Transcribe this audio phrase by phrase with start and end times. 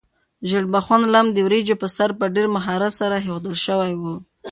[0.49, 4.03] ژیړبخون لم د وریجو په سر په ډېر مهارت سره ایښودل شوی و.